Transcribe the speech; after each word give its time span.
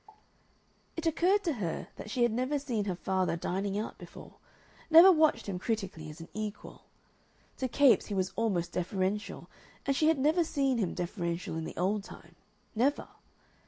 It 0.97 1.05
occurred 1.05 1.43
to 1.43 1.53
her 1.61 1.89
that 1.95 2.09
she 2.09 2.23
had 2.23 2.31
never 2.31 2.57
seen 2.57 2.85
her 2.85 2.95
father 2.95 3.37
dining 3.37 3.77
out 3.77 3.99
before, 3.99 4.37
never 4.89 5.11
watched 5.11 5.45
him 5.45 5.59
critically 5.59 6.09
as 6.09 6.19
an 6.19 6.27
equal. 6.33 6.85
To 7.57 7.67
Capes 7.67 8.07
he 8.07 8.15
was 8.15 8.33
almost 8.35 8.71
deferential, 8.71 9.47
and 9.85 9.95
she 9.95 10.07
had 10.07 10.17
never 10.17 10.43
seen 10.43 10.79
him 10.79 10.95
deferential 10.95 11.55
in 11.55 11.65
the 11.65 11.77
old 11.77 12.03
time, 12.03 12.33
never. 12.73 13.09